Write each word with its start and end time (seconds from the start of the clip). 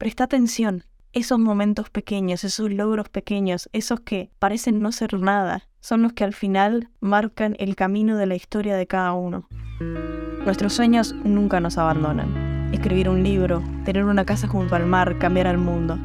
Presta 0.00 0.24
atención. 0.24 0.84
Esos 1.12 1.38
momentos 1.38 1.90
pequeños, 1.90 2.42
esos 2.42 2.70
logros 2.70 3.10
pequeños, 3.10 3.68
esos 3.74 4.00
que 4.00 4.30
parecen 4.38 4.80
no 4.80 4.92
ser 4.92 5.20
nada, 5.20 5.68
son 5.80 6.00
los 6.00 6.14
que 6.14 6.24
al 6.24 6.32
final 6.32 6.88
marcan 7.00 7.54
el 7.58 7.76
camino 7.76 8.16
de 8.16 8.24
la 8.24 8.34
historia 8.34 8.76
de 8.76 8.86
cada 8.86 9.12
uno. 9.12 9.46
Nuestros 10.46 10.72
sueños 10.72 11.14
nunca 11.22 11.60
nos 11.60 11.76
abandonan. 11.76 12.70
Escribir 12.72 13.10
un 13.10 13.22
libro, 13.22 13.62
tener 13.84 14.04
una 14.04 14.24
casa 14.24 14.48
junto 14.48 14.74
al 14.74 14.86
mar, 14.86 15.18
cambiar 15.18 15.46
al 15.46 15.58
mundo. 15.58 15.98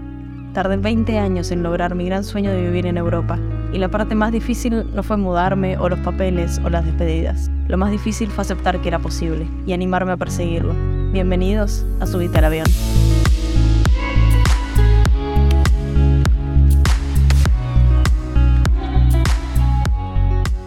Tardé 0.51 0.75
20 0.75 1.17
años 1.17 1.49
en 1.51 1.63
lograr 1.63 1.95
mi 1.95 2.05
gran 2.07 2.25
sueño 2.25 2.51
de 2.51 2.63
vivir 2.63 2.87
en 2.87 2.97
Europa, 2.97 3.39
y 3.71 3.77
la 3.77 3.89
parte 3.89 4.13
más 4.13 4.33
difícil 4.33 4.93
no 4.93 5.03
fue 5.03 5.15
mudarme 5.15 5.77
o 5.77 5.87
los 5.87 5.99
papeles 5.99 6.59
o 6.65 6.69
las 6.69 6.83
despedidas. 6.83 7.49
Lo 7.69 7.77
más 7.77 7.91
difícil 7.91 8.29
fue 8.29 8.41
aceptar 8.41 8.81
que 8.81 8.89
era 8.89 8.99
posible 8.99 9.47
y 9.65 9.71
animarme 9.71 10.11
a 10.11 10.17
perseguirlo. 10.17 10.75
Bienvenidos 11.13 11.85
a 12.01 12.07
Subite 12.07 12.39
al 12.39 12.43
Avión. 12.43 12.67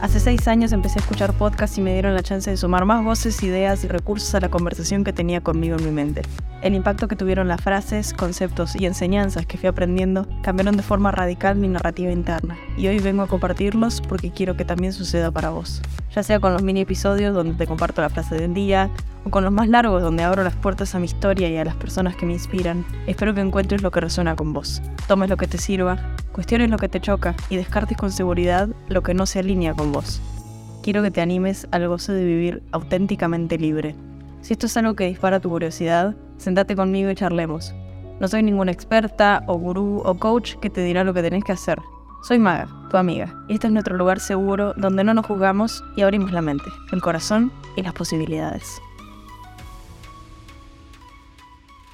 Hace 0.00 0.20
seis 0.20 0.46
años 0.46 0.70
empecé 0.70 1.00
a 1.00 1.02
escuchar 1.02 1.32
podcasts 1.32 1.76
y 1.76 1.80
me 1.80 1.92
dieron 1.92 2.14
la 2.14 2.22
chance 2.22 2.48
de 2.48 2.56
sumar 2.56 2.84
más 2.84 3.02
voces, 3.02 3.42
ideas 3.42 3.82
y 3.82 3.88
recursos 3.88 4.32
a 4.36 4.40
la 4.40 4.48
conversación 4.48 5.02
que 5.02 5.12
tenía 5.12 5.40
conmigo 5.40 5.76
en 5.76 5.84
mi 5.84 5.90
mente. 5.90 6.22
El 6.62 6.74
impacto 6.74 7.08
que 7.08 7.16
tuvieron 7.16 7.48
las 7.48 7.60
frases, 7.60 8.14
conceptos 8.14 8.76
y 8.76 8.86
enseñanzas 8.86 9.44
que 9.44 9.58
fui 9.58 9.68
aprendiendo 9.68 10.28
cambiaron 10.42 10.76
de 10.76 10.84
forma 10.84 11.10
radical 11.10 11.56
mi 11.56 11.66
narrativa 11.66 12.12
interna, 12.12 12.56
y 12.76 12.86
hoy 12.86 13.00
vengo 13.00 13.22
a 13.22 13.26
compartirlos 13.26 14.00
porque 14.00 14.30
quiero 14.30 14.56
que 14.56 14.64
también 14.64 14.92
suceda 14.92 15.32
para 15.32 15.50
vos. 15.50 15.82
Sea 16.22 16.40
con 16.40 16.52
los 16.52 16.64
mini 16.64 16.80
episodios 16.80 17.32
donde 17.32 17.54
te 17.54 17.66
comparto 17.68 18.02
la 18.02 18.08
frase 18.08 18.34
del 18.34 18.52
día, 18.52 18.90
o 19.24 19.30
con 19.30 19.44
los 19.44 19.52
más 19.52 19.68
largos 19.68 20.02
donde 20.02 20.24
abro 20.24 20.42
las 20.42 20.56
puertas 20.56 20.94
a 20.96 20.98
mi 20.98 21.04
historia 21.04 21.48
y 21.48 21.56
a 21.56 21.64
las 21.64 21.76
personas 21.76 22.16
que 22.16 22.26
me 22.26 22.32
inspiran, 22.32 22.84
espero 23.06 23.34
que 23.34 23.40
encuentres 23.40 23.82
lo 23.82 23.92
que 23.92 24.00
resuena 24.00 24.34
con 24.34 24.52
vos. 24.52 24.82
Tomes 25.06 25.30
lo 25.30 25.36
que 25.36 25.46
te 25.46 25.58
sirva, 25.58 26.16
cuestiones 26.32 26.70
lo 26.70 26.76
que 26.76 26.88
te 26.88 27.00
choca 27.00 27.36
y 27.48 27.56
descartes 27.56 27.96
con 27.96 28.10
seguridad 28.10 28.68
lo 28.88 29.02
que 29.04 29.14
no 29.14 29.26
se 29.26 29.38
alinea 29.38 29.74
con 29.74 29.92
vos. 29.92 30.20
Quiero 30.82 31.02
que 31.02 31.12
te 31.12 31.20
animes 31.20 31.68
al 31.70 31.86
gozo 31.86 32.12
de 32.12 32.24
vivir 32.24 32.62
auténticamente 32.72 33.56
libre. 33.56 33.94
Si 34.42 34.54
esto 34.54 34.66
es 34.66 34.76
algo 34.76 34.94
que 34.94 35.06
dispara 35.06 35.38
tu 35.38 35.48
curiosidad, 35.48 36.16
sentate 36.36 36.74
conmigo 36.74 37.10
y 37.10 37.14
charlemos. 37.14 37.74
No 38.18 38.26
soy 38.26 38.42
ninguna 38.42 38.72
experta 38.72 39.44
o 39.46 39.54
gurú 39.54 40.02
o 40.04 40.18
coach 40.18 40.56
que 40.56 40.68
te 40.68 40.82
dirá 40.82 41.04
lo 41.04 41.14
que 41.14 41.22
tenés 41.22 41.44
que 41.44 41.52
hacer. 41.52 41.78
Soy 42.20 42.40
Maga, 42.40 42.68
tu 42.90 42.96
amiga, 42.96 43.32
y 43.48 43.54
este 43.54 43.68
es 43.68 43.72
nuestro 43.72 43.96
lugar 43.96 44.18
seguro 44.18 44.74
donde 44.76 45.04
no 45.04 45.14
nos 45.14 45.24
juzgamos 45.24 45.84
y 45.96 46.02
abrimos 46.02 46.32
la 46.32 46.42
mente, 46.42 46.68
el 46.92 47.00
corazón 47.00 47.52
y 47.76 47.82
las 47.82 47.94
posibilidades. 47.94 48.82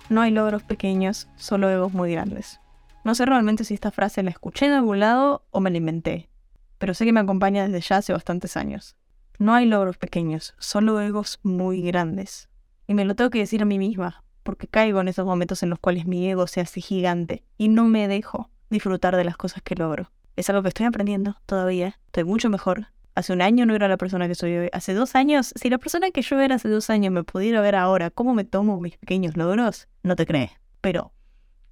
No 0.08 0.22
hay 0.22 0.30
logros 0.30 0.62
pequeños, 0.62 1.28
solo 1.36 1.68
egos 1.68 1.92
muy 1.92 2.10
grandes. 2.12 2.58
No 3.04 3.14
sé 3.14 3.26
realmente 3.26 3.64
si 3.64 3.74
esta 3.74 3.90
frase 3.90 4.22
la 4.22 4.30
escuché 4.30 4.66
en 4.66 4.72
algún 4.72 4.98
lado 4.98 5.44
o 5.50 5.60
me 5.60 5.70
la 5.70 5.76
inventé, 5.76 6.30
pero 6.78 6.94
sé 6.94 7.04
que 7.04 7.12
me 7.12 7.20
acompaña 7.20 7.68
desde 7.68 7.86
ya 7.86 7.98
hace 7.98 8.14
bastantes 8.14 8.56
años. 8.56 8.96
No 9.38 9.54
hay 9.54 9.66
logros 9.66 9.98
pequeños, 9.98 10.54
solo 10.58 11.00
egos 11.00 11.38
muy 11.42 11.82
grandes. 11.82 12.48
Y 12.86 12.94
me 12.94 13.04
lo 13.04 13.14
tengo 13.14 13.30
que 13.30 13.40
decir 13.40 13.60
a 13.62 13.66
mí 13.66 13.78
misma, 13.78 14.24
porque 14.42 14.68
caigo 14.68 15.00
en 15.00 15.08
esos 15.08 15.26
momentos 15.26 15.62
en 15.62 15.70
los 15.70 15.78
cuales 15.78 16.06
mi 16.06 16.28
ego 16.28 16.46
se 16.46 16.62
hace 16.62 16.80
gigante 16.80 17.44
y 17.58 17.68
no 17.68 17.84
me 17.84 18.08
dejo 18.08 18.50
disfrutar 18.74 19.16
de 19.16 19.24
las 19.24 19.36
cosas 19.36 19.62
que 19.62 19.74
logro. 19.74 20.10
Es 20.36 20.50
algo 20.50 20.62
que 20.62 20.68
estoy 20.68 20.86
aprendiendo 20.86 21.36
todavía, 21.46 21.98
estoy 22.06 22.24
mucho 22.24 22.50
mejor. 22.50 22.88
Hace 23.14 23.32
un 23.32 23.40
año 23.40 23.64
no 23.64 23.74
era 23.74 23.86
la 23.86 23.96
persona 23.96 24.26
que 24.26 24.34
soy 24.34 24.56
hoy. 24.56 24.68
Hace 24.72 24.92
dos 24.92 25.14
años, 25.14 25.54
si 25.54 25.70
la 25.70 25.78
persona 25.78 26.10
que 26.10 26.22
yo 26.22 26.40
era 26.40 26.56
hace 26.56 26.68
dos 26.68 26.90
años 26.90 27.12
me 27.12 27.22
pudiera 27.22 27.60
ver 27.60 27.76
ahora, 27.76 28.10
¿cómo 28.10 28.34
me 28.34 28.44
tomo 28.44 28.80
mis 28.80 28.98
pequeños 28.98 29.36
logros? 29.36 29.88
No 30.02 30.16
te 30.16 30.26
crees. 30.26 30.50
Pero, 30.80 31.12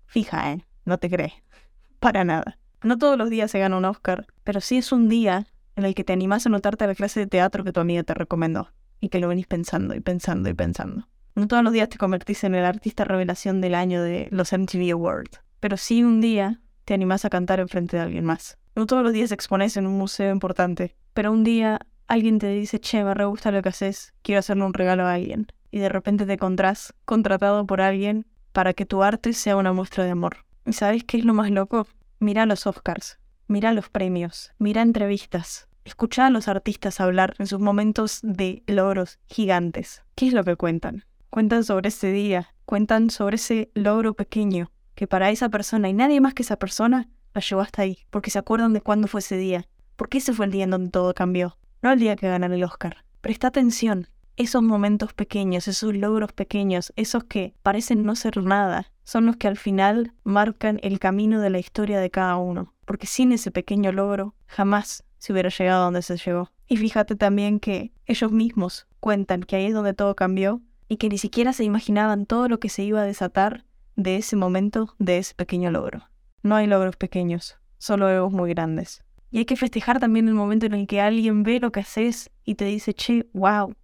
fija, 0.06 0.53
¿eh? 0.53 0.64
no 0.84 0.98
te 0.98 1.11
crees. 1.11 1.33
Para 1.98 2.25
nada. 2.25 2.58
No 2.83 2.97
todos 2.97 3.19
los 3.19 3.28
días 3.28 3.50
se 3.50 3.58
gana 3.58 3.77
un 3.77 3.84
Oscar, 3.84 4.27
pero 4.45 4.61
sí 4.61 4.78
es 4.78 4.92
un 4.92 5.08
día 5.08 5.47
en 5.75 5.84
el 5.84 5.95
que 5.95 6.05
te 6.05 6.12
animas 6.12 6.47
a 6.47 6.50
notarte 6.50 6.84
a 6.84 6.86
la 6.86 6.95
clase 6.95 7.20
de 7.20 7.27
teatro 7.27 7.64
que 7.64 7.73
tu 7.73 7.80
amiga 7.80 8.05
te 8.05 8.14
recomendó 8.14 8.69
y 9.01 9.08
que 9.08 9.19
lo 9.19 9.29
venís 9.29 9.46
pensando 9.48 9.95
y 9.95 10.01
pensando 10.01 10.48
y 10.48 10.55
pensando. 10.55 11.08
No 11.34 11.48
todos 11.48 11.64
los 11.64 11.73
días 11.73 11.89
te 11.89 11.98
convertís 11.98 12.45
en 12.45 12.55
el 12.55 12.64
artista 12.64 13.05
revelación 13.05 13.61
del 13.61 13.74
año 13.74 14.02
de 14.02 14.29
los 14.30 14.52
MTV 14.52 14.92
Awards, 14.92 15.40
pero 15.61 15.77
sí 15.77 16.05
un 16.05 16.20
día 16.20 16.61
te 16.85 16.95
animás 16.95 17.25
a 17.25 17.31
cantar 17.31 17.61
en 17.61 17.69
frente 17.69 17.97
de 17.97 18.03
alguien 18.03 18.25
más. 18.25 18.59
No 18.75 18.87
todos 18.87 19.03
los 19.03 19.13
días 19.13 19.33
expones 19.33 19.77
en 19.77 19.87
un 19.87 19.98
museo 19.98 20.33
importante, 20.33 20.97
pero 21.15 21.31
un 21.31 21.45
día 21.45 21.81
alguien 22.07 22.39
te 22.39 22.48
dice, 22.48 22.81
che, 22.81 23.05
me 23.05 23.15
re 23.15 23.27
gusta 23.27 23.51
lo 23.51 23.63
que 23.63 23.69
haces, 23.69 24.15
quiero 24.23 24.41
hacerle 24.41 24.65
un 24.65 24.75
regalo 24.75 25.05
a 25.05 25.15
alguien. 25.15 25.47
Y 25.70 25.79
de 25.79 25.89
repente 25.89 26.27
te 26.27 26.35
encontrás 26.35 26.95
contratado 27.05 27.67
por 27.67 27.81
alguien 27.81 28.27
para 28.53 28.75
que 28.75 28.87
tu 28.87 29.03
arte 29.03 29.33
sea 29.33 29.57
una 29.57 29.73
muestra 29.73 30.05
de 30.05 30.11
amor. 30.11 30.39
¿Y 30.67 30.73
sabes 30.73 31.05
qué 31.05 31.19
es 31.19 31.25
lo 31.25 31.35
más 31.35 31.51
loco? 31.51 31.87
Mira 32.19 32.47
los 32.47 32.67
Oscars, 32.67 33.19
mira 33.49 33.73
los 33.73 33.89
premios, 33.89 34.53
mira 34.59 34.83
entrevistas, 34.83 35.69
escucha 35.85 36.27
a 36.27 36.31
los 36.31 36.49
artistas 36.49 37.01
hablar 37.01 37.35
en 37.39 37.47
sus 37.47 37.61
momentos 37.61 38.20
de 38.23 38.63
logros 38.67 39.19
gigantes. 39.27 40.03
¿Qué 40.14 40.29
es 40.29 40.33
lo 40.33 40.45
que 40.45 40.57
cuentan? 40.57 41.05
Cuentan 41.31 41.64
sobre 41.64 41.89
ese 41.89 42.13
día, 42.13 42.55
cuentan 42.64 43.11
sobre 43.11 43.37
ese 43.37 43.70
logro 43.75 44.14
pequeño 44.14 44.71
que 44.95 45.07
para 45.07 45.30
esa 45.30 45.48
persona 45.48 45.89
y 45.89 45.92
nadie 45.92 46.20
más 46.20 46.35
que 46.35 46.42
esa 46.42 46.57
persona 46.57 47.08
la 47.35 47.41
llevó 47.41 47.63
hasta 47.63 47.83
ahí, 47.83 47.98
porque 48.11 48.30
se 48.30 48.39
acuerdan 48.39 48.73
de 48.73 48.80
cuándo 48.80 49.08
fue 49.08 49.20
ese 49.20 49.36
día, 49.36 49.67
porque 49.97 50.19
ese 50.19 50.33
fue 50.33 50.47
el 50.47 50.53
día 50.53 50.64
en 50.64 50.70
donde 50.70 50.91
todo 50.91 51.14
cambió, 51.14 51.58
no 51.83 51.92
el 51.92 51.98
día 51.98 52.17
que 52.17 52.29
ganan 52.29 52.53
el 52.53 52.64
Oscar. 52.64 53.05
Presta 53.20 53.48
atención, 53.48 54.08
esos 54.36 54.63
momentos 54.63 55.13
pequeños, 55.13 55.69
esos 55.69 55.95
logros 55.95 56.33
pequeños, 56.33 56.92
esos 56.97 57.25
que 57.25 57.55
parecen 57.63 58.05
no 58.05 58.17
ser 58.17 58.42
nada, 58.42 58.91
son 59.05 59.27
los 59.27 59.36
que 59.36 59.48
al 59.48 59.57
final 59.57 60.13
marcan 60.25 60.79
el 60.83 60.98
camino 60.98 61.41
de 61.41 61.51
la 61.51 61.58
historia 61.58 62.01
de 62.01 62.11
cada 62.11 62.36
uno, 62.36 62.75
porque 62.85 63.07
sin 63.07 63.33
ese 63.33 63.51
pequeño 63.51 63.92
logro 63.92 64.35
jamás 64.47 65.05
se 65.19 65.33
hubiera 65.33 65.51
llegado 65.51 65.83
a 65.83 65.85
donde 65.85 66.02
se 66.02 66.17
llegó. 66.17 66.51
Y 66.67 66.77
fíjate 66.77 67.17
también 67.17 67.61
que 67.61 67.92
ellos 68.07 68.33
mismos 68.33 68.86
cuentan 69.01 69.42
que 69.42 69.57
ahí 69.57 69.67
es 69.67 69.75
donde 69.75 69.95
todo 69.95 70.17
cambió 70.17 70.63
y 70.89 70.97
que 70.97 71.08
ni 71.08 71.19
siquiera 71.19 71.52
se 71.52 71.64
imaginaban 71.64 72.27
todo 72.27 72.48
lo 72.48 72.58
que 72.58 72.69
se 72.69 72.83
iba 72.83 73.02
a 73.02 73.05
desatar 73.05 73.64
de 73.97 74.17
ese 74.17 74.36
momento, 74.36 74.95
de 74.98 75.19
ese 75.19 75.35
pequeño 75.35 75.70
logro. 75.70 76.08
No 76.42 76.57
hay 76.57 76.67
logros 76.67 76.97
pequeños, 76.97 77.58
solo 77.79 78.08
egos 78.08 78.33
muy 78.33 78.51
grandes. 78.51 79.05
Y 79.30 79.39
hay 79.39 79.45
que 79.45 79.57
festejar 79.57 79.98
también 79.98 80.29
el 80.29 80.35
momento 80.35 80.67
en 80.67 80.75
el 80.75 80.86
que 80.86 81.01
alguien 81.01 81.42
ve 81.42 81.58
lo 81.61 81.73
que 81.73 81.80
haces 81.80 82.31
y 82.45 82.57
te 82.57 82.67
dice, 82.67 82.95
che, 82.95 83.27
wow, 83.33 83.75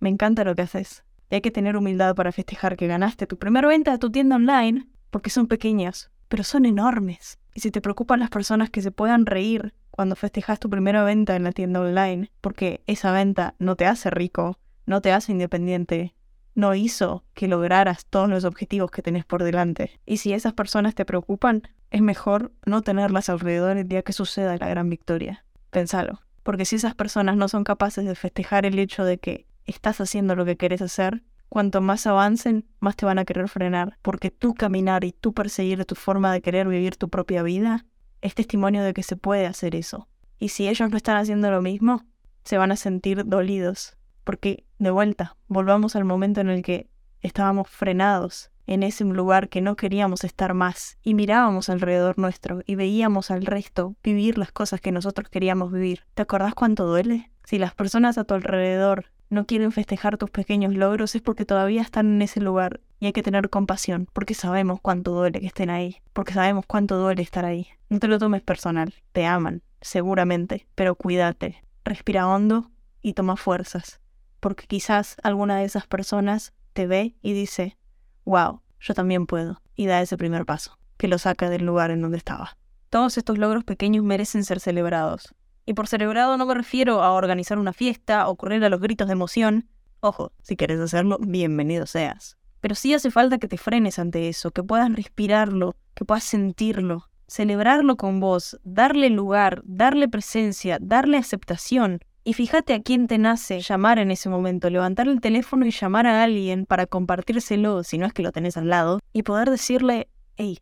me 0.00 0.08
encanta 0.08 0.44
lo 0.44 0.54
que 0.54 0.62
haces. 0.62 1.04
Y 1.30 1.36
hay 1.36 1.40
que 1.40 1.50
tener 1.50 1.76
humildad 1.76 2.14
para 2.14 2.32
festejar 2.32 2.76
que 2.76 2.86
ganaste 2.86 3.26
tu 3.26 3.38
primera 3.38 3.68
venta 3.68 3.92
de 3.92 3.98
tu 3.98 4.10
tienda 4.10 4.36
online, 4.36 4.86
porque 5.10 5.30
son 5.30 5.46
pequeñas, 5.46 6.10
pero 6.28 6.42
son 6.42 6.64
enormes. 6.64 7.38
Y 7.54 7.60
si 7.60 7.70
te 7.70 7.80
preocupan 7.80 8.20
las 8.20 8.30
personas 8.30 8.70
que 8.70 8.82
se 8.82 8.90
puedan 8.90 9.26
reír 9.26 9.74
cuando 9.90 10.16
festejas 10.16 10.58
tu 10.58 10.68
primera 10.70 11.04
venta 11.04 11.36
en 11.36 11.44
la 11.44 11.52
tienda 11.52 11.80
online, 11.80 12.30
porque 12.40 12.82
esa 12.86 13.12
venta 13.12 13.54
no 13.58 13.76
te 13.76 13.86
hace 13.86 14.10
rico, 14.10 14.58
no 14.86 15.00
te 15.00 15.12
hace 15.12 15.32
independiente, 15.32 16.14
no 16.54 16.74
hizo 16.74 17.24
que 17.34 17.48
lograras 17.48 18.06
todos 18.06 18.28
los 18.28 18.44
objetivos 18.44 18.90
que 18.90 19.02
tenés 19.02 19.24
por 19.24 19.42
delante. 19.42 20.00
Y 20.06 20.18
si 20.18 20.32
esas 20.32 20.52
personas 20.52 20.94
te 20.94 21.04
preocupan, 21.04 21.62
es 21.90 22.00
mejor 22.00 22.52
no 22.64 22.82
tenerlas 22.82 23.28
alrededor 23.28 23.76
el 23.76 23.88
día 23.88 24.02
que 24.02 24.12
suceda 24.12 24.56
la 24.56 24.68
gran 24.68 24.88
victoria. 24.88 25.44
Pensalo. 25.70 26.20
Porque 26.42 26.64
si 26.64 26.76
esas 26.76 26.94
personas 26.94 27.36
no 27.36 27.48
son 27.48 27.64
capaces 27.64 28.04
de 28.04 28.14
festejar 28.14 28.66
el 28.66 28.78
hecho 28.78 29.04
de 29.04 29.18
que 29.18 29.46
estás 29.64 30.00
haciendo 30.00 30.36
lo 30.36 30.44
que 30.44 30.56
querés 30.56 30.82
hacer, 30.82 31.22
cuanto 31.48 31.80
más 31.80 32.06
avancen, 32.06 32.66
más 32.80 32.96
te 32.96 33.06
van 33.06 33.18
a 33.18 33.24
querer 33.24 33.48
frenar, 33.48 33.98
porque 34.02 34.30
tú 34.30 34.54
caminar 34.54 35.04
y 35.04 35.12
tú 35.12 35.32
perseguir 35.32 35.84
tu 35.84 35.94
forma 35.94 36.32
de 36.32 36.42
querer 36.42 36.68
vivir 36.68 36.96
tu 36.96 37.08
propia 37.08 37.42
vida 37.42 37.86
es 38.20 38.34
testimonio 38.34 38.82
de 38.82 38.94
que 38.94 39.02
se 39.02 39.16
puede 39.16 39.46
hacer 39.46 39.74
eso. 39.74 40.08
Y 40.38 40.48
si 40.48 40.68
ellos 40.68 40.90
no 40.90 40.96
están 40.96 41.16
haciendo 41.16 41.50
lo 41.50 41.62
mismo, 41.62 42.04
se 42.44 42.58
van 42.58 42.72
a 42.72 42.76
sentir 42.76 43.24
dolidos, 43.26 43.96
porque 44.24 44.64
de 44.78 44.90
vuelta, 44.90 45.36
volvamos 45.48 45.96
al 45.96 46.04
momento 46.04 46.40
en 46.40 46.48
el 46.48 46.62
que 46.62 46.88
estábamos 47.20 47.68
frenados 47.68 48.50
en 48.66 48.82
ese 48.82 49.04
lugar 49.04 49.48
que 49.48 49.60
no 49.60 49.76
queríamos 49.76 50.24
estar 50.24 50.54
más 50.54 50.98
y 51.02 51.14
mirábamos 51.14 51.68
alrededor 51.68 52.18
nuestro 52.18 52.62
y 52.66 52.74
veíamos 52.74 53.30
al 53.30 53.44
resto 53.44 53.94
vivir 54.02 54.38
las 54.38 54.52
cosas 54.52 54.80
que 54.80 54.92
nosotros 54.92 55.28
queríamos 55.28 55.70
vivir. 55.70 56.04
¿Te 56.14 56.22
acordás 56.22 56.54
cuánto 56.54 56.86
duele? 56.86 57.30
Si 57.44 57.58
las 57.58 57.74
personas 57.74 58.16
a 58.16 58.24
tu 58.24 58.34
alrededor 58.34 59.06
no 59.28 59.46
quieren 59.46 59.72
festejar 59.72 60.16
tus 60.16 60.30
pequeños 60.30 60.74
logros 60.74 61.14
es 61.14 61.22
porque 61.22 61.44
todavía 61.44 61.82
están 61.82 62.06
en 62.14 62.22
ese 62.22 62.40
lugar 62.40 62.80
y 63.00 63.06
hay 63.06 63.12
que 63.12 63.22
tener 63.22 63.50
compasión, 63.50 64.08
porque 64.12 64.34
sabemos 64.34 64.80
cuánto 64.80 65.12
duele 65.12 65.40
que 65.40 65.46
estén 65.46 65.68
ahí, 65.68 65.98
porque 66.12 66.32
sabemos 66.32 66.64
cuánto 66.66 66.96
duele 66.96 67.22
estar 67.22 67.44
ahí. 67.44 67.68
No 67.90 67.98
te 67.98 68.08
lo 68.08 68.18
tomes 68.18 68.42
personal, 68.42 68.94
te 69.12 69.26
aman, 69.26 69.62
seguramente, 69.80 70.66
pero 70.74 70.94
cuídate, 70.94 71.62
respira 71.84 72.26
hondo 72.26 72.70
y 73.02 73.12
toma 73.12 73.36
fuerzas, 73.36 74.00
porque 74.44 74.66
quizás 74.66 75.16
alguna 75.22 75.56
de 75.56 75.64
esas 75.64 75.86
personas 75.86 76.52
te 76.74 76.86
ve 76.86 77.16
y 77.22 77.32
dice, 77.32 77.78
wow, 78.26 78.60
yo 78.78 78.92
también 78.92 79.26
puedo, 79.26 79.62
y 79.74 79.86
da 79.86 80.02
ese 80.02 80.18
primer 80.18 80.44
paso, 80.44 80.78
que 80.98 81.08
lo 81.08 81.16
saca 81.16 81.48
del 81.48 81.64
lugar 81.64 81.90
en 81.90 82.02
donde 82.02 82.18
estaba. 82.18 82.58
Todos 82.90 83.16
estos 83.16 83.38
logros 83.38 83.64
pequeños 83.64 84.04
merecen 84.04 84.44
ser 84.44 84.60
celebrados, 84.60 85.34
y 85.64 85.72
por 85.72 85.88
celebrado 85.88 86.36
no 86.36 86.44
me 86.44 86.52
refiero 86.52 87.02
a 87.02 87.12
organizar 87.12 87.58
una 87.58 87.72
fiesta 87.72 88.28
o 88.28 88.36
correr 88.36 88.62
a 88.64 88.68
los 88.68 88.82
gritos 88.82 89.06
de 89.06 89.14
emoción. 89.14 89.70
Ojo, 90.00 90.30
si 90.42 90.56
quieres 90.56 90.78
hacerlo, 90.78 91.16
bienvenido 91.22 91.86
seas. 91.86 92.36
Pero 92.60 92.74
sí 92.74 92.92
hace 92.92 93.10
falta 93.10 93.38
que 93.38 93.48
te 93.48 93.56
frenes 93.56 93.98
ante 93.98 94.28
eso, 94.28 94.50
que 94.50 94.62
puedas 94.62 94.92
respirarlo, 94.92 95.74
que 95.94 96.04
puedas 96.04 96.24
sentirlo, 96.24 97.08
celebrarlo 97.28 97.96
con 97.96 98.20
vos, 98.20 98.60
darle 98.62 99.08
lugar, 99.08 99.62
darle 99.64 100.06
presencia, 100.06 100.76
darle 100.82 101.16
aceptación. 101.16 102.00
Y 102.26 102.32
fíjate 102.32 102.72
a 102.72 102.80
quién 102.80 103.06
te 103.06 103.18
nace 103.18 103.60
llamar 103.60 103.98
en 103.98 104.10
ese 104.10 104.30
momento, 104.30 104.70
levantar 104.70 105.08
el 105.08 105.20
teléfono 105.20 105.66
y 105.66 105.70
llamar 105.70 106.06
a 106.06 106.22
alguien 106.22 106.64
para 106.64 106.86
compartírselo, 106.86 107.84
si 107.84 107.98
no 107.98 108.06
es 108.06 108.14
que 108.14 108.22
lo 108.22 108.32
tenés 108.32 108.56
al 108.56 108.70
lado, 108.70 109.00
y 109.12 109.24
poder 109.24 109.50
decirle, 109.50 110.08
hey, 110.36 110.58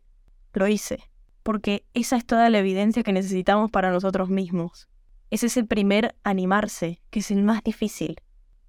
lo 0.51 0.67
hice. 0.67 0.99
Porque 1.41 1.85
esa 1.93 2.17
es 2.17 2.25
toda 2.25 2.49
la 2.49 2.59
evidencia 2.59 3.03
que 3.03 3.13
necesitamos 3.13 3.71
para 3.71 3.91
nosotros 3.91 4.29
mismos. 4.29 4.89
Ese 5.29 5.45
es 5.45 5.55
el 5.55 5.65
primer 5.65 6.15
animarse, 6.23 7.01
que 7.09 7.19
es 7.19 7.31
el 7.31 7.43
más 7.43 7.63
difícil. 7.63 8.17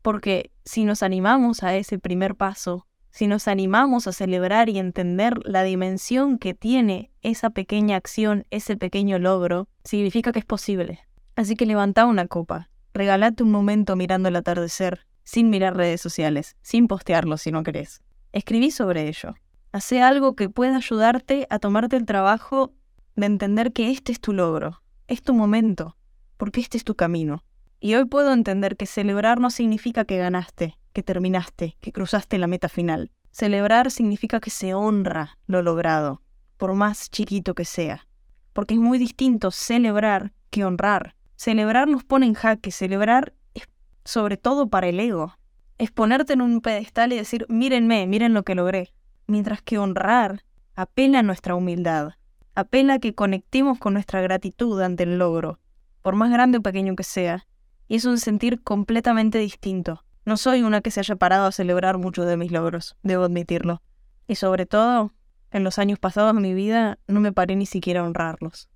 Porque 0.00 0.52
si 0.64 0.84
nos 0.84 1.02
animamos 1.02 1.64
a 1.64 1.74
ese 1.74 1.98
primer 1.98 2.36
paso, 2.36 2.86
si 3.10 3.26
nos 3.26 3.48
animamos 3.48 4.06
a 4.06 4.12
celebrar 4.12 4.68
y 4.68 4.78
entender 4.78 5.38
la 5.44 5.64
dimensión 5.64 6.38
que 6.38 6.54
tiene 6.54 7.10
esa 7.22 7.50
pequeña 7.50 7.96
acción, 7.96 8.46
ese 8.50 8.76
pequeño 8.76 9.18
logro, 9.18 9.68
significa 9.82 10.30
que 10.30 10.38
es 10.38 10.44
posible. 10.44 11.00
Así 11.36 11.56
que 11.56 11.66
levanta 11.66 12.06
una 12.06 12.26
copa, 12.28 12.70
regalate 12.94 13.42
un 13.42 13.50
momento 13.50 13.96
mirando 13.96 14.28
el 14.28 14.36
atardecer, 14.36 15.06
sin 15.24 15.50
mirar 15.50 15.76
redes 15.76 16.00
sociales, 16.00 16.56
sin 16.62 16.86
postearlo 16.86 17.36
si 17.36 17.50
no 17.50 17.62
querés. 17.62 18.02
Escribí 18.32 18.70
sobre 18.70 19.08
ello. 19.08 19.34
Hacé 19.72 20.00
algo 20.00 20.36
que 20.36 20.48
pueda 20.48 20.76
ayudarte 20.76 21.46
a 21.50 21.58
tomarte 21.58 21.96
el 21.96 22.06
trabajo 22.06 22.72
de 23.16 23.26
entender 23.26 23.72
que 23.72 23.90
este 23.90 24.12
es 24.12 24.20
tu 24.20 24.32
logro, 24.32 24.82
es 25.08 25.22
tu 25.22 25.34
momento, 25.34 25.96
porque 26.36 26.60
este 26.60 26.78
es 26.78 26.84
tu 26.84 26.94
camino. 26.94 27.42
Y 27.80 27.96
hoy 27.96 28.04
puedo 28.04 28.32
entender 28.32 28.76
que 28.76 28.86
celebrar 28.86 29.40
no 29.40 29.50
significa 29.50 30.04
que 30.04 30.16
ganaste, 30.16 30.78
que 30.92 31.02
terminaste, 31.02 31.76
que 31.80 31.92
cruzaste 31.92 32.38
la 32.38 32.46
meta 32.46 32.68
final. 32.68 33.10
Celebrar 33.30 33.90
significa 33.90 34.38
que 34.38 34.50
se 34.50 34.74
honra 34.74 35.38
lo 35.46 35.60
logrado, 35.60 36.22
por 36.56 36.74
más 36.74 37.10
chiquito 37.10 37.54
que 37.54 37.64
sea. 37.64 38.06
Porque 38.52 38.74
es 38.74 38.80
muy 38.80 38.98
distinto 38.98 39.50
celebrar 39.50 40.32
que 40.50 40.64
honrar. 40.64 41.13
Celebrar 41.36 41.88
nos 41.88 42.04
pone 42.04 42.26
en 42.26 42.34
jaque, 42.34 42.70
celebrar 42.70 43.34
es 43.54 43.68
sobre 44.04 44.36
todo 44.36 44.68
para 44.68 44.88
el 44.88 45.00
ego. 45.00 45.36
Es 45.78 45.90
ponerte 45.90 46.32
en 46.32 46.40
un 46.40 46.60
pedestal 46.60 47.12
y 47.12 47.16
decir, 47.16 47.46
mírenme, 47.48 48.06
miren 48.06 48.34
lo 48.34 48.44
que 48.44 48.54
logré. 48.54 48.94
Mientras 49.26 49.62
que 49.62 49.78
honrar 49.78 50.44
apela 50.76 51.20
a 51.20 51.22
nuestra 51.22 51.54
humildad, 51.54 52.12
apela 52.54 52.94
a 52.94 52.98
que 52.98 53.14
conectemos 53.14 53.78
con 53.78 53.94
nuestra 53.94 54.20
gratitud 54.20 54.80
ante 54.80 55.02
el 55.04 55.18
logro, 55.18 55.58
por 56.02 56.14
más 56.14 56.30
grande 56.30 56.58
o 56.58 56.62
pequeño 56.62 56.94
que 56.94 57.02
sea. 57.02 57.46
Y 57.88 57.96
es 57.96 58.04
un 58.04 58.18
sentir 58.18 58.62
completamente 58.62 59.38
distinto. 59.38 60.04
No 60.24 60.36
soy 60.36 60.62
una 60.62 60.80
que 60.80 60.90
se 60.90 61.00
haya 61.00 61.16
parado 61.16 61.46
a 61.46 61.52
celebrar 61.52 61.98
muchos 61.98 62.26
de 62.26 62.36
mis 62.36 62.52
logros, 62.52 62.96
debo 63.02 63.24
admitirlo. 63.24 63.82
Y 64.26 64.36
sobre 64.36 64.66
todo, 64.66 65.12
en 65.50 65.64
los 65.64 65.78
años 65.78 65.98
pasados 65.98 66.34
de 66.34 66.40
mi 66.40 66.54
vida 66.54 66.98
no 67.06 67.20
me 67.20 67.32
paré 67.32 67.56
ni 67.56 67.66
siquiera 67.66 68.00
a 68.00 68.04
honrarlos. 68.04 68.68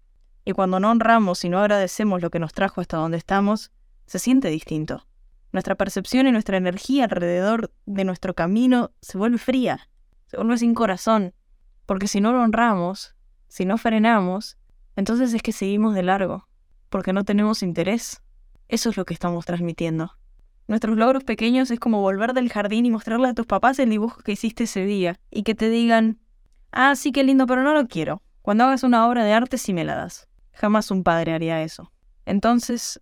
Y 0.49 0.55
cuando 0.55 0.81
no 0.81 0.91
honramos 0.91 1.45
y 1.45 1.50
no 1.50 1.59
agradecemos 1.59 2.23
lo 2.23 2.31
que 2.31 2.39
nos 2.39 2.55
trajo 2.55 2.81
hasta 2.81 2.97
donde 2.97 3.19
estamos, 3.19 3.71
se 4.06 4.19
siente 4.19 4.49
distinto. 4.49 5.06
Nuestra 5.53 5.75
percepción 5.75 6.27
y 6.27 6.33
nuestra 6.33 6.56
energía 6.56 7.05
alrededor 7.05 7.71
de 7.85 8.05
nuestro 8.05 8.33
camino 8.33 8.93
se 9.03 9.19
vuelve 9.19 9.37
fría, 9.37 9.91
se 10.25 10.39
vuelve 10.39 10.56
sin 10.56 10.73
corazón, 10.73 11.35
porque 11.85 12.09
si 12.09 12.23
no 12.23 12.33
lo 12.33 12.41
honramos, 12.41 13.15
si 13.49 13.67
no 13.67 13.77
frenamos, 13.77 14.56
entonces 14.97 15.35
es 15.35 15.43
que 15.43 15.53
seguimos 15.53 15.95
de 15.95 16.03
largo, 16.03 16.49
porque 16.89 17.12
no 17.12 17.25
tenemos 17.25 17.62
interés. 17.62 18.23
Eso 18.69 18.89
es 18.89 18.97
lo 18.97 19.05
que 19.05 19.12
estamos 19.12 19.44
transmitiendo. 19.44 20.17
Nuestros 20.67 20.97
logros 20.97 21.25
pequeños 21.25 21.71
es 21.71 21.79
como 21.79 22.01
volver 22.01 22.33
del 22.33 22.51
jardín 22.51 22.87
y 22.87 22.91
mostrarle 22.91 23.29
a 23.29 23.35
tus 23.35 23.44
papás 23.44 23.79
el 23.81 23.91
dibujo 23.91 24.23
que 24.23 24.33
hiciste 24.33 24.65
ese 24.65 24.87
día 24.87 25.21
y 25.31 25.43
que 25.43 25.55
te 25.55 25.69
digan, 25.69 26.21
ah, 26.73 26.97
sí, 26.97 27.12
qué 27.12 27.23
lindo, 27.23 27.47
pero 27.47 27.62
no 27.62 27.75
lo 27.75 27.87
quiero. 27.87 28.23
Cuando 28.41 28.65
hagas 28.65 28.83
una 28.83 29.06
obra 29.06 29.25
de 29.25 29.35
arte 29.35 29.59
sí 29.59 29.75
me 29.75 29.85
la 29.85 29.94
das. 29.94 30.28
Jamás 30.58 30.90
un 30.90 31.05
padre 31.05 31.34
haría 31.34 31.62
eso. 31.62 31.93
Entonces, 32.26 33.00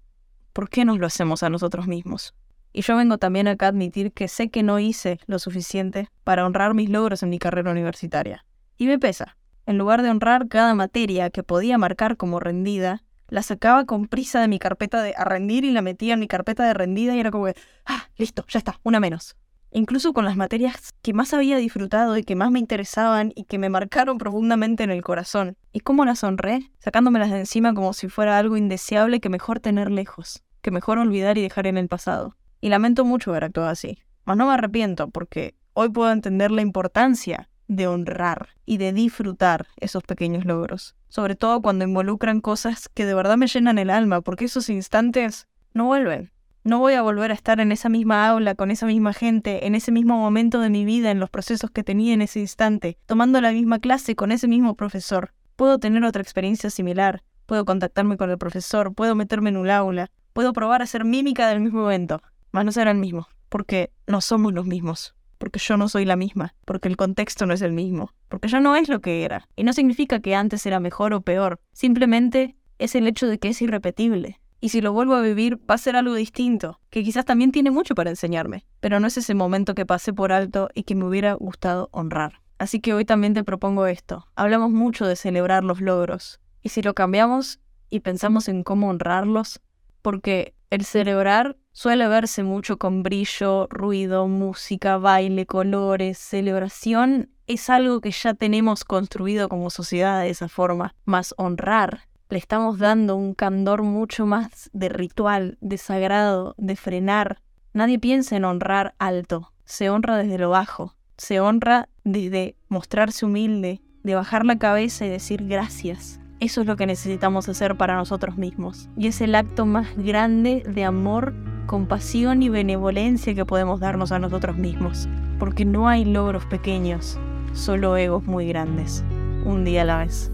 ¿por 0.53 0.69
qué 0.69 0.85
nos 0.85 0.99
lo 0.99 1.07
hacemos 1.07 1.43
a 1.43 1.49
nosotros 1.49 1.87
mismos? 1.87 2.35
Y 2.75 2.83
yo 2.83 2.99
vengo 2.99 3.17
también 3.17 3.49
acá 3.49 3.65
a 3.65 3.69
admitir 3.71 4.13
que 4.13 4.29
sé 4.29 4.51
que 4.51 4.63
no 4.63 4.79
hice 4.79 5.21
lo 5.27 5.39
suficiente 5.39 6.11
para 6.23 6.45
honrar 6.45 6.75
mis 6.75 6.91
logros 6.91 7.23
en 7.23 7.31
mi 7.31 7.39
carrera 7.39 7.71
universitaria. 7.71 8.45
Y 8.77 8.87
me 8.87 8.99
pesa. 8.99 9.39
En 9.65 9.79
lugar 9.79 10.03
de 10.03 10.11
honrar 10.11 10.49
cada 10.49 10.75
materia 10.75 11.31
que 11.31 11.43
podía 11.43 11.79
marcar 11.79 12.19
como 12.19 12.41
rendida, 12.41 13.03
la 13.29 13.43
sacaba 13.43 13.87
con 13.87 14.07
prisa 14.07 14.43
de 14.43 14.49
mi 14.49 14.59
carpeta 14.59 15.03
de 15.03 15.15
a 15.17 15.25
rendir 15.25 15.65
y 15.65 15.73
la 15.73 15.81
metía 15.81 16.13
en 16.13 16.21
mi 16.21 16.29
carpeta 16.29 16.67
de 16.67 16.75
rendida 16.75 17.17
y 17.17 17.21
era 17.21 17.31
como 17.31 17.47
que, 17.47 17.55
ah, 17.87 18.11
listo, 18.19 18.45
ya 18.49 18.59
está, 18.59 18.81
una 18.83 19.01
menos. 19.01 19.35
Incluso 19.77 20.15
con 20.15 20.25
las 20.25 20.39
materias 20.39 20.95
que 21.03 21.13
más 21.13 21.35
había 21.35 21.59
disfrutado 21.59 22.17
y 22.17 22.25
que 22.25 22.35
más 22.35 22.51
me 22.51 22.59
interesaban 22.59 23.35
y 23.35 23.45
que 23.45 23.59
me 23.59 23.69
marcaron 23.69 24.17
profundamente 24.17 24.85
en 24.85 24.91
el 24.91 25.03
corazón. 25.03 25.59
¿Y 25.71 25.81
cómo 25.81 26.07
las 26.07 26.25
honré? 26.25 26.71
Sacándomelas 26.79 27.31
de 27.31 27.41
encima 27.41 27.75
como 27.75 27.93
si 27.93 28.09
fuera 28.09 28.39
algo 28.39 28.57
indeseable 28.57 29.21
que 29.21 29.29
mejor 29.29 29.61
tener 29.61 29.91
lejos, 29.91 30.43
que 30.63 30.71
mejor 30.71 30.97
olvidar 30.97 31.37
y 31.37 31.43
dejar 31.43 31.67
en 31.67 31.77
el 31.77 31.89
pasado. 31.89 32.39
Y 32.63 32.71
lamento 32.71 33.05
mucho 33.05 33.33
haber 33.33 33.45
actuado 33.45 33.69
así. 33.69 33.99
Mas 34.25 34.39
no 34.39 34.47
me 34.47 34.55
arrepiento 34.55 35.11
porque 35.11 35.55
hoy 35.75 35.91
puedo 35.91 36.11
entender 36.11 36.53
la 36.53 36.63
importancia 36.63 37.51
de 37.69 37.87
honrar 37.87 38.49
y 38.65 38.79
de 38.79 38.95
disfrutar 38.95 39.67
esos 39.77 40.03
pequeños 40.05 40.47
logros. 40.47 40.97
Sobre 41.09 41.35
todo 41.35 41.61
cuando 41.61 41.85
involucran 41.85 42.41
cosas 42.41 42.89
que 42.89 43.05
de 43.05 43.13
verdad 43.13 43.37
me 43.37 43.47
llenan 43.47 43.77
el 43.77 43.91
alma, 43.91 44.23
porque 44.23 44.47
esos 44.47 44.71
instantes 44.71 45.49
no 45.75 45.85
vuelven. 45.85 46.33
No 46.67 46.81
voy 46.81 46.95
a 46.95 47.03
volver 47.03 47.31
a 47.31 47.35
estar 47.35 47.61
en 47.61 47.71
esa 47.71 47.89
misma 47.89 48.29
aula, 48.29 48.57
con 48.57 48.73
esa 48.73 48.87
misma 48.87 49.13
gente, 49.13 49.69
en 49.69 49.77
ese 49.77 49.93
mismo 49.93 50.19
momento 50.19 50.59
de 50.59 50.69
mi 50.69 50.85
vida, 50.85 51.13
en 51.13 51.21
los 51.21 51.31
procesos 51.31 51.71
que 51.71 51.85
tenía 51.85 52.13
en 52.13 52.23
ese 52.23 52.41
instante, 52.41 52.99
tomando 53.07 53.41
la 53.41 53.53
misma 53.53 53.79
clase 53.79 54.17
con 54.17 54.33
ese 54.33 54.49
mismo 54.49 54.75
profesor. 54.75 55.33
Puedo 55.55 55.79
tener 55.79 56.03
otra 56.03 56.23
experiencia 56.23 56.69
similar, 56.71 57.23
puedo 57.47 57.65
contactarme 57.65 58.17
con 58.17 58.31
el 58.31 58.39
profesor, 58.39 58.93
puedo 58.93 59.15
meterme 59.15 59.51
en 59.51 59.59
un 59.59 59.71
aula, 59.71 60.11
puedo 60.33 60.53
probar 60.53 60.81
a 60.81 60.85
hacer 60.85 61.05
mímica 61.05 61.49
del 61.49 61.61
mismo 61.61 61.87
evento, 61.89 62.21
mas 62.51 62.65
no 62.65 62.73
será 62.73 62.91
el 62.91 62.99
mismo, 62.99 63.29
porque 63.49 63.93
no 64.09 64.21
somos 64.21 64.53
los 64.53 64.67
mismos 64.67 65.15
porque 65.39 65.59
yo 65.59 65.77
no 65.77 65.87
soy 65.87 66.07
la 66.07 66.17
misma, 66.17 66.55
porque 66.65 66.89
el 66.89 66.97
contexto 66.97 67.45
no 67.45 67.53
es 67.53 67.61
el 67.61 67.73
mismo, 67.73 68.11
porque 68.31 68.49
ya 68.49 68.59
no 68.59 68.75
es 68.75 68.89
lo 68.89 69.03
que 69.03 69.23
era. 69.23 69.47
Y 69.55 69.65
no 69.65 69.75
significa 69.75 70.19
que 70.19 70.35
antes 70.35 70.65
era 70.65 70.81
mejor 70.81 71.13
o 71.13 71.21
peor, 71.21 71.61
simplemente 71.73 72.57
es 72.79 72.95
el 72.95 73.07
hecho 73.07 73.27
de 73.27 73.39
que 73.39 73.49
es 73.51 73.61
irrepetible. 73.61 74.41
Y 74.61 74.71
si 74.71 74.81
lo 74.81 74.93
vuelvo 74.93 75.15
a 75.15 75.21
vivir, 75.21 75.59
va 75.69 75.75
a 75.75 75.79
ser 75.79 75.97
algo 75.97 76.15
distinto, 76.15 76.81
que 76.91 77.05
quizás 77.05 77.25
también 77.25 77.53
tiene 77.53 77.71
mucho 77.71 77.95
para 77.95 78.11
enseñarme, 78.11 78.65
pero 78.81 79.01
no 79.01 79.07
es 79.07 79.17
ese 79.17 79.35
momento 79.35 79.75
que 79.75 79.87
pasé 79.87 80.13
por 80.13 80.33
alto 80.33 80.71
y 80.75 80.85
que 80.85 80.95
me 80.95 81.05
hubiera 81.05 81.35
gustado 81.35 81.89
honrar. 81.93 82.41
Así 82.59 82.81
que 82.81 82.95
hoy 82.95 83.05
también 83.05 83.35
te 83.35 83.45
propongo 83.45 83.87
esto. 83.87 84.27
Hablamos 84.35 84.71
mucho 84.71 85.07
de 85.07 85.17
celebrar 85.17 85.63
los 85.63 85.81
logros, 85.81 86.41
y 86.63 86.71
si 86.71 86.83
lo 86.83 86.95
cambiamos 86.95 87.61
y 87.91 88.01
pensamos 88.01 88.49
en 88.49 88.63
cómo 88.63 88.89
honrarlos, 88.89 89.61
porque 90.03 90.55
el 90.71 90.85
celebrar 90.85 91.57
suele 91.73 92.09
verse 92.09 92.43
mucho 92.43 92.79
con 92.79 93.03
brillo, 93.03 93.67
ruido, 93.69 94.27
música, 94.27 94.97
baile, 94.99 95.47
colores, 95.47 96.19
celebración. 96.19 97.31
Es 97.47 97.71
algo 97.71 98.01
que 98.01 98.11
ya 98.11 98.35
tenemos 98.35 98.85
construido 98.85 99.49
como 99.49 99.71
sociedad 99.71 100.23
de 100.23 100.31
esa 100.31 100.49
forma. 100.49 100.95
Más 101.05 101.35
honrar, 101.37 102.09
le 102.29 102.39
estamos 102.39 102.79
dando 102.79 103.17
un 103.17 103.35
candor 103.35 103.83
mucho 103.83 104.27
más 104.27 104.71
de 104.73 104.89
ritual, 104.89 105.59
de 105.61 105.79
sagrado, 105.79 106.55
de 106.59 106.77
frenar. 106.77 107.41
Nadie 107.73 107.99
piensa 107.99 108.37
en 108.37 108.45
honrar 108.45 108.95
alto, 108.99 109.53
se 109.65 109.91
honra 109.91 110.17
desde 110.17 110.39
lo 110.39 110.51
bajo, 110.51 110.95
se 111.17 111.41
honra 111.41 111.89
desde 112.05 112.57
mostrarse 112.69 113.27
humilde, 113.27 113.81
de 114.03 114.15
bajar 114.15 114.45
la 114.45 114.59
cabeza 114.59 115.05
y 115.07 115.09
decir 115.09 115.47
gracias, 115.47 116.21
eso 116.39 116.61
es 116.61 116.67
lo 116.67 116.77
que 116.77 116.87
necesitamos 116.87 117.49
hacer 117.49 117.77
para 117.77 117.97
nosotros 117.97 118.37
mismos. 118.37 118.91
Y 118.97 119.07
es 119.07 119.23
el 119.23 119.35
acto 119.35 119.65
más 119.65 119.89
grande 119.97 120.63
de 120.69 120.85
amor, 120.85 121.35
compasión 121.67 122.43
y 122.43 122.51
benevolencia 122.51 123.35
que 123.35 123.47
podemos 123.47 123.81
darnos 123.81 124.13
a 124.13 124.19
nosotros 124.19 124.57
mismos. 124.59 125.09
Porque 125.39 125.65
no 125.65 125.89
hay 125.89 126.05
logros 126.05 126.45
pequeños, 126.45 127.19
solo 127.55 127.97
egos 127.97 128.25
muy 128.25 128.47
grandes. 128.49 129.03
Un 129.47 129.65
día 129.65 129.83
a 129.83 129.85
la 129.87 129.99
vez. 129.99 130.31